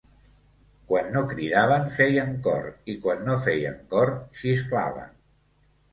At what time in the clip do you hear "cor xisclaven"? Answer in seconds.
3.93-5.17